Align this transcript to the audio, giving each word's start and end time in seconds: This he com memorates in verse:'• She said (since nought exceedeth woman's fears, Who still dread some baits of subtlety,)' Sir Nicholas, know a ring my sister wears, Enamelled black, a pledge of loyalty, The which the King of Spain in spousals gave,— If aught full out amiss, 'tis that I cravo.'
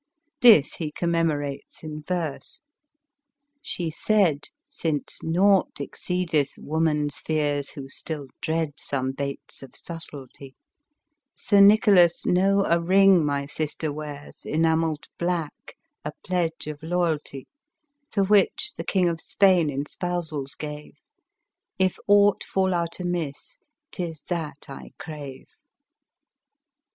This 0.39 0.77
he 0.77 0.91
com 0.91 1.11
memorates 1.11 1.83
in 1.83 2.01
verse:'• 2.01 2.61
She 3.61 3.91
said 3.91 4.47
(since 4.67 5.19
nought 5.21 5.79
exceedeth 5.79 6.57
woman's 6.57 7.17
fears, 7.19 7.69
Who 7.73 7.87
still 7.87 8.25
dread 8.41 8.71
some 8.79 9.11
baits 9.11 9.61
of 9.61 9.75
subtlety,)' 9.75 10.55
Sir 11.47 11.59
Nicholas, 11.61 12.25
know 12.25 12.65
a 12.65 12.79
ring 12.81 13.23
my 13.23 13.45
sister 13.45 13.93
wears, 13.93 14.43
Enamelled 14.43 15.05
black, 15.19 15.75
a 16.03 16.13
pledge 16.25 16.65
of 16.65 16.81
loyalty, 16.81 17.45
The 18.15 18.23
which 18.23 18.73
the 18.77 18.83
King 18.83 19.07
of 19.07 19.21
Spain 19.21 19.69
in 19.69 19.85
spousals 19.85 20.55
gave,— 20.57 20.95
If 21.77 21.99
aught 22.07 22.43
full 22.43 22.73
out 22.73 22.99
amiss, 22.99 23.59
'tis 23.91 24.23
that 24.29 24.67
I 24.67 24.93
cravo.' 24.97 25.45